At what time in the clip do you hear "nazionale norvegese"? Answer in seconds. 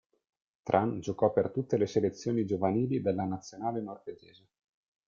3.25-4.47